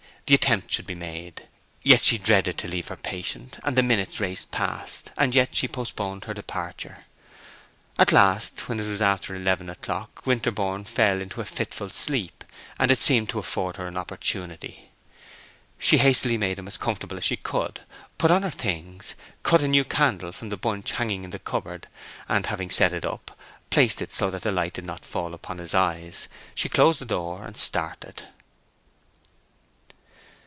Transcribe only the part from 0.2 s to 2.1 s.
The attempt should be made. Yet